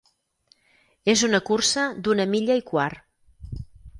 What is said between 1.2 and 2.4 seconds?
una cursa d'una